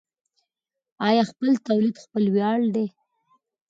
آیا 1.07 1.23
خپل 1.31 1.49
تولید 1.67 1.95
خپل 2.03 2.23
ویاړ 2.35 2.59
دی؟ 2.75 2.85